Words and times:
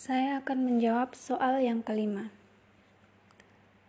Saya 0.00 0.40
akan 0.40 0.64
menjawab 0.64 1.12
soal 1.12 1.60
yang 1.60 1.84
kelima. 1.84 2.32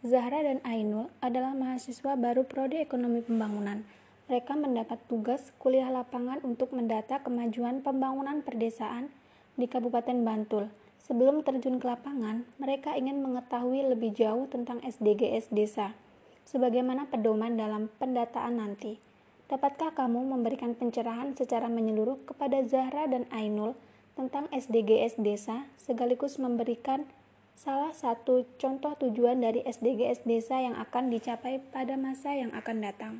Zahra 0.04 0.44
dan 0.44 0.60
Ainul 0.68 1.08
adalah 1.24 1.56
mahasiswa 1.56 2.20
baru 2.20 2.44
Prodi 2.44 2.84
Ekonomi 2.84 3.24
Pembangunan. 3.24 3.88
Mereka 4.28 4.60
mendapat 4.60 5.00
tugas 5.08 5.56
kuliah 5.56 5.88
lapangan 5.88 6.44
untuk 6.44 6.76
mendata 6.76 7.24
kemajuan 7.24 7.80
pembangunan 7.80 8.44
perdesaan 8.44 9.08
di 9.56 9.72
Kabupaten 9.72 10.20
Bantul. 10.28 10.68
Sebelum 11.00 11.48
terjun 11.48 11.80
ke 11.80 11.88
lapangan, 11.88 12.44
mereka 12.60 12.92
ingin 13.00 13.24
mengetahui 13.24 13.96
lebih 13.96 14.12
jauh 14.12 14.52
tentang 14.52 14.84
SDGs 14.84 15.48
desa, 15.56 15.96
sebagaimana 16.44 17.08
pedoman 17.08 17.56
dalam 17.56 17.88
pendataan 18.04 18.60
nanti. 18.60 19.00
Dapatkah 19.48 19.96
kamu 19.96 20.28
memberikan 20.28 20.76
pencerahan 20.76 21.40
secara 21.40 21.72
menyeluruh 21.72 22.20
kepada 22.28 22.60
Zahra 22.68 23.08
dan 23.08 23.32
Ainul 23.32 23.80
tentang 24.16 24.52
SDGs 24.52 25.20
desa 25.20 25.68
sekaligus 25.80 26.36
memberikan 26.36 27.08
salah 27.56 27.94
satu 27.94 28.48
contoh 28.58 28.98
tujuan 28.98 29.40
dari 29.44 29.62
SDGs 29.62 30.26
desa 30.26 30.60
yang 30.60 30.74
akan 30.80 31.14
dicapai 31.14 31.62
pada 31.72 31.94
masa 31.96 32.34
yang 32.34 32.52
akan 32.58 32.78
datang. 32.82 33.14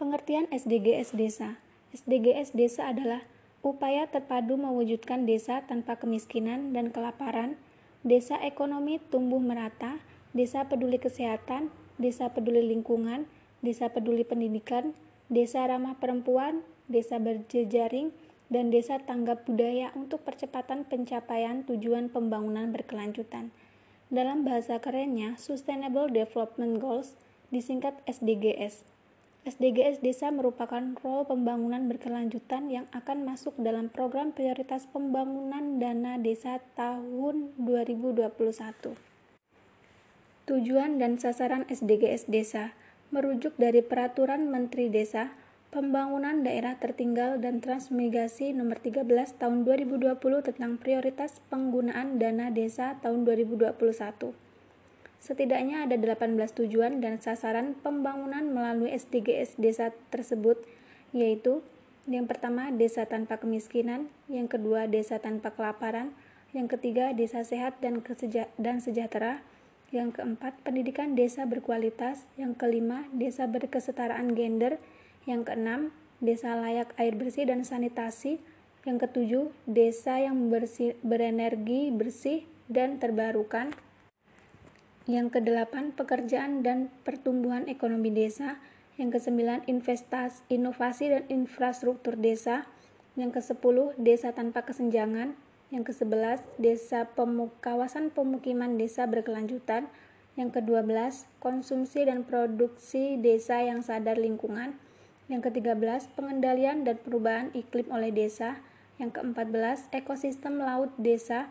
Pengertian 0.00 0.50
SDGs 0.50 1.14
desa. 1.14 1.60
SDGs 1.92 2.56
desa 2.56 2.90
adalah 2.90 3.22
upaya 3.62 4.08
terpadu 4.10 4.58
mewujudkan 4.58 5.28
desa 5.28 5.62
tanpa 5.68 6.00
kemiskinan 6.00 6.74
dan 6.74 6.90
kelaparan, 6.90 7.54
desa 8.02 8.40
ekonomi 8.42 8.98
tumbuh 9.12 9.38
merata, 9.38 10.02
desa 10.34 10.66
peduli 10.66 10.98
kesehatan, 10.98 11.70
desa 12.00 12.32
peduli 12.32 12.64
lingkungan, 12.66 13.28
desa 13.62 13.92
peduli 13.94 14.26
pendidikan, 14.26 14.96
desa 15.30 15.62
ramah 15.68 15.94
perempuan, 16.00 16.66
desa 16.90 17.22
berjejaring, 17.22 18.10
dan 18.48 18.72
desa 18.72 18.98
tanggap 18.98 19.44
budaya 19.44 19.92
untuk 19.94 20.24
percepatan 20.24 20.88
pencapaian 20.88 21.62
tujuan 21.68 22.08
pembangunan 22.10 22.72
berkelanjutan. 22.72 23.54
Dalam 24.12 24.44
bahasa 24.44 24.76
kerennya, 24.76 25.40
Sustainable 25.40 26.10
Development 26.12 26.76
Goals 26.80 27.16
disingkat 27.52 28.00
SDGs. 28.08 28.84
SDGs 29.42 29.98
desa 29.98 30.30
merupakan 30.30 30.94
role 31.02 31.26
pembangunan 31.26 31.90
berkelanjutan 31.90 32.70
yang 32.70 32.86
akan 32.94 33.26
masuk 33.26 33.58
dalam 33.58 33.90
program 33.90 34.30
prioritas 34.30 34.86
pembangunan 34.86 35.82
dana 35.82 36.14
desa 36.14 36.62
tahun 36.78 37.50
2021. 37.58 38.30
Tujuan 40.46 41.02
dan 41.02 41.18
sasaran 41.18 41.66
SDGs 41.66 42.30
desa 42.30 42.74
merujuk 43.10 43.58
dari 43.58 43.82
Peraturan 43.82 44.46
Menteri 44.46 44.86
Desa 44.88 45.34
Pembangunan 45.72 46.44
Daerah 46.44 46.76
Tertinggal 46.76 47.40
dan 47.40 47.64
Transmigrasi 47.64 48.52
Nomor 48.52 48.76
13 48.76 49.08
Tahun 49.40 49.64
2020 49.64 50.20
tentang 50.20 50.76
Prioritas 50.76 51.40
Penggunaan 51.48 52.20
Dana 52.20 52.52
Desa 52.52 53.00
tahun 53.00 53.24
2021. 53.24 53.72
Setidaknya 55.16 55.88
ada 55.88 55.96
18 55.96 56.36
tujuan 56.52 57.00
dan 57.00 57.24
sasaran 57.24 57.72
pembangunan 57.80 58.52
melalui 58.52 58.92
SDGs 58.92 59.56
desa 59.56 59.96
tersebut, 60.12 60.60
yaitu 61.16 61.64
yang 62.04 62.28
pertama, 62.28 62.68
desa 62.68 63.08
tanpa 63.08 63.40
kemiskinan, 63.40 64.12
yang 64.28 64.52
kedua, 64.52 64.84
desa 64.84 65.24
tanpa 65.24 65.56
kelaparan, 65.56 66.12
yang 66.52 66.68
ketiga, 66.68 67.16
desa 67.16 67.48
sehat 67.48 67.80
dan, 67.80 68.04
dan 68.60 68.84
sejahtera, 68.84 69.40
yang 69.88 70.12
keempat, 70.12 70.52
pendidikan 70.68 71.16
desa 71.16 71.48
berkualitas, 71.48 72.28
yang 72.36 72.52
kelima, 72.52 73.08
desa 73.16 73.48
berkesetaraan 73.48 74.36
gender, 74.36 74.76
yang 75.26 75.46
keenam, 75.46 75.94
desa 76.18 76.54
layak 76.58 76.94
air 76.98 77.14
bersih 77.14 77.46
dan 77.46 77.62
sanitasi. 77.62 78.42
Yang 78.82 79.06
ketujuh, 79.06 79.44
desa 79.70 80.18
yang 80.18 80.50
bersih, 80.50 80.98
berenergi 81.06 81.94
bersih 81.94 82.42
dan 82.66 82.98
terbarukan. 82.98 83.70
Yang 85.06 85.38
kedelapan, 85.38 85.94
pekerjaan 85.94 86.66
dan 86.66 86.90
pertumbuhan 87.06 87.70
ekonomi 87.70 88.10
desa. 88.10 88.58
Yang 88.98 89.22
kesembilan, 89.22 89.66
investasi, 89.70 90.42
inovasi 90.50 91.14
dan 91.14 91.22
infrastruktur 91.30 92.18
desa. 92.18 92.66
Yang 93.14 93.38
kesepuluh, 93.38 93.94
desa 93.98 94.34
tanpa 94.34 94.66
kesenjangan. 94.66 95.38
Yang 95.70 95.94
kesebelas, 95.94 96.42
desa 96.58 97.06
pemuk 97.14 97.54
kawasan 97.62 98.10
pemukiman 98.10 98.76
desa 98.76 99.06
berkelanjutan. 99.06 99.86
Yang 100.34 100.58
kedua 100.58 100.82
belas, 100.82 101.30
konsumsi 101.38 102.02
dan 102.02 102.26
produksi 102.26 103.16
desa 103.20 103.62
yang 103.62 103.86
sadar 103.86 104.18
lingkungan. 104.18 104.74
Yang 105.32 105.48
ke-13, 105.48 106.12
pengendalian 106.12 106.84
dan 106.84 107.00
perubahan 107.00 107.48
iklim 107.56 107.88
oleh 107.88 108.12
desa. 108.12 108.60
Yang 109.00 109.16
ke-14, 109.16 109.88
ekosistem 109.88 110.60
laut 110.60 110.92
desa. 111.00 111.48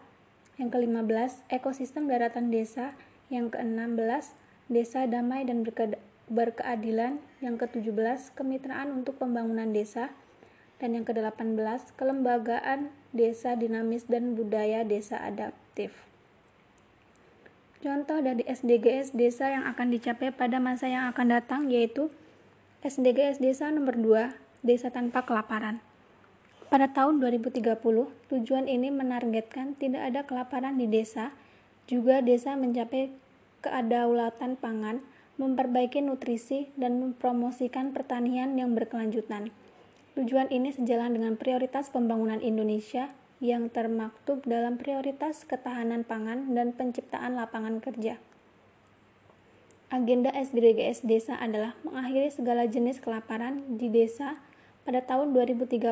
Yang 0.61 0.77
ke-15, 0.77 1.49
ekosistem 1.49 2.05
daratan 2.05 2.53
desa. 2.53 2.93
Yang 3.33 3.57
ke-16, 3.57 4.37
desa 4.69 5.09
damai 5.09 5.49
dan 5.49 5.65
berke 5.65 5.97
berkeadilan. 6.29 7.17
Yang 7.41 7.65
ke-17, 7.65 8.37
kemitraan 8.37 9.01
untuk 9.01 9.17
pembangunan 9.17 9.73
desa. 9.73 10.13
Dan 10.77 10.93
yang 10.93 11.05
ke-18, 11.09 11.97
kelembagaan 11.97 12.93
desa 13.17 13.57
dinamis 13.57 14.05
dan 14.05 14.37
budaya 14.37 14.85
desa 14.85 15.17
adaptif. 15.25 16.05
Contoh 17.81 18.21
dari 18.21 18.45
SDGs 18.45 19.17
desa 19.17 19.49
yang 19.49 19.65
akan 19.65 19.89
dicapai 19.89 20.29
pada 20.29 20.61
masa 20.61 20.85
yang 20.85 21.09
akan 21.09 21.33
datang 21.33 21.65
yaitu 21.65 22.13
SDGs 22.81 23.37
Desa 23.37 23.69
nomor 23.69 23.93
2, 23.93 24.65
Desa 24.65 24.89
Tanpa 24.89 25.21
Kelaparan. 25.21 25.85
Pada 26.65 26.89
tahun 26.89 27.21
2030, 27.21 27.77
tujuan 28.25 28.65
ini 28.65 28.89
menargetkan 28.89 29.77
tidak 29.77 30.09
ada 30.09 30.25
kelaparan 30.25 30.81
di 30.81 30.89
desa, 30.89 31.29
juga 31.85 32.25
desa 32.25 32.57
mencapai 32.57 33.13
kedaulatan 33.61 34.57
pangan, 34.57 34.97
memperbaiki 35.37 36.01
nutrisi, 36.01 36.73
dan 36.73 36.97
mempromosikan 36.97 37.93
pertanian 37.93 38.57
yang 38.57 38.73
berkelanjutan. 38.73 39.53
Tujuan 40.17 40.49
ini 40.49 40.73
sejalan 40.73 41.13
dengan 41.13 41.37
prioritas 41.37 41.93
pembangunan 41.93 42.41
Indonesia 42.41 43.13
yang 43.37 43.69
termaktub 43.69 44.41
dalam 44.41 44.81
prioritas 44.81 45.45
ketahanan 45.45 46.01
pangan 46.01 46.57
dan 46.57 46.73
penciptaan 46.73 47.37
lapangan 47.37 47.77
kerja. 47.77 48.17
Agenda 49.91 50.31
SDGs 50.31 51.03
Desa 51.03 51.35
adalah 51.35 51.75
mengakhiri 51.83 52.31
segala 52.31 52.63
jenis 52.63 53.03
kelaparan 53.03 53.75
di 53.75 53.91
desa 53.91 54.39
pada 54.87 55.03
tahun 55.03 55.35
2030 55.35 55.83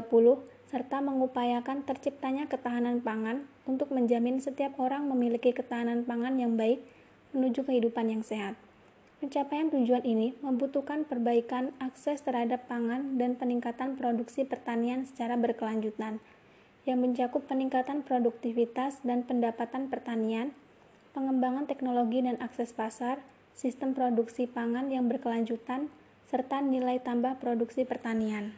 serta 0.72 1.04
mengupayakan 1.04 1.84
terciptanya 1.84 2.48
ketahanan 2.48 3.04
pangan 3.04 3.44
untuk 3.68 3.92
menjamin 3.92 4.40
setiap 4.40 4.80
orang 4.80 5.04
memiliki 5.12 5.52
ketahanan 5.52 6.08
pangan 6.08 6.40
yang 6.40 6.56
baik 6.56 6.80
menuju 7.36 7.68
kehidupan 7.68 8.08
yang 8.08 8.24
sehat. 8.24 8.56
Pencapaian 9.20 9.68
tujuan 9.68 10.08
ini 10.08 10.32
membutuhkan 10.40 11.04
perbaikan 11.04 11.76
akses 11.84 12.24
terhadap 12.24 12.72
pangan 12.72 13.20
dan 13.20 13.36
peningkatan 13.36 14.00
produksi 14.00 14.48
pertanian 14.48 15.04
secara 15.04 15.36
berkelanjutan, 15.36 16.24
yang 16.88 17.04
mencakup 17.04 17.44
peningkatan 17.52 18.08
produktivitas 18.08 19.04
dan 19.04 19.28
pendapatan 19.28 19.92
pertanian, 19.92 20.56
pengembangan 21.12 21.68
teknologi 21.68 22.24
dan 22.24 22.40
akses 22.40 22.72
pasar, 22.72 23.20
sistem 23.60 23.92
produksi 23.92 24.48
pangan 24.48 24.88
yang 24.88 25.12
berkelanjutan, 25.12 25.92
serta 26.32 26.64
nilai 26.64 27.04
tambah 27.04 27.44
produksi 27.44 27.84
pertanian. 27.84 28.56